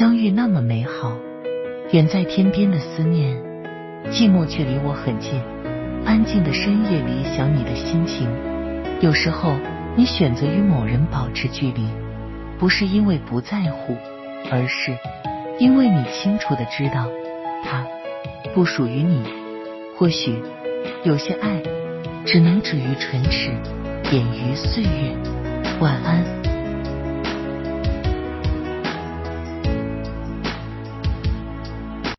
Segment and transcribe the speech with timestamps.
[0.00, 1.14] 相遇那么美好
[1.92, 3.36] 远在天边的思念
[4.06, 5.38] 寂寞却离我很近
[6.06, 8.26] 安静的深夜里想你的心情。
[9.02, 9.54] 有时候
[9.94, 11.86] 你选择与某人保持距离
[12.58, 13.94] 不是因为不在乎
[14.50, 14.96] 而是
[15.58, 17.06] 因为你清楚的知道
[17.62, 17.86] 他
[18.54, 19.22] 不属于你。
[19.98, 20.42] 或许
[21.04, 21.60] 有些爱
[22.24, 23.50] 只能止于唇齿
[24.10, 25.14] 掩于岁月。
[25.78, 26.29] 晚安。